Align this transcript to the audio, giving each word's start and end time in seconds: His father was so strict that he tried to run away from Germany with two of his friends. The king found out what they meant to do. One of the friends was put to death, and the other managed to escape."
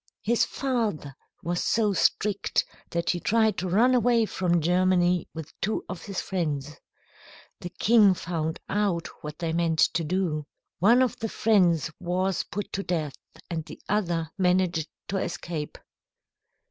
His 0.23 0.45
father 0.45 1.13
was 1.43 1.63
so 1.63 1.93
strict 1.93 2.65
that 2.89 3.11
he 3.11 3.19
tried 3.19 3.55
to 3.59 3.69
run 3.69 3.93
away 3.93 4.25
from 4.25 4.59
Germany 4.59 5.29
with 5.35 5.53
two 5.61 5.85
of 5.87 6.01
his 6.05 6.19
friends. 6.19 6.75
The 7.59 7.69
king 7.69 8.15
found 8.15 8.59
out 8.67 9.05
what 9.23 9.37
they 9.37 9.53
meant 9.53 9.77
to 9.77 10.03
do. 10.03 10.47
One 10.79 11.03
of 11.03 11.19
the 11.19 11.29
friends 11.29 11.91
was 11.99 12.41
put 12.45 12.73
to 12.73 12.81
death, 12.81 13.13
and 13.47 13.63
the 13.63 13.79
other 13.87 14.31
managed 14.39 14.89
to 15.09 15.17
escape." 15.17 15.77